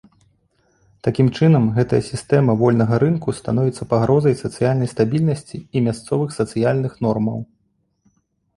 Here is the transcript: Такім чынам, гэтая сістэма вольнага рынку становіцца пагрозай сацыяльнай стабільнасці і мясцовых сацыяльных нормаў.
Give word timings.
Такім 1.07 1.27
чынам, 1.39 1.67
гэтая 1.75 1.99
сістэма 2.07 2.55
вольнага 2.61 2.95
рынку 3.03 3.35
становіцца 3.41 3.89
пагрозай 3.93 4.35
сацыяльнай 4.43 4.91
стабільнасці 4.97 5.57
і 5.75 5.87
мясцовых 5.91 6.29
сацыяльных 6.41 6.93
нормаў. 7.09 7.39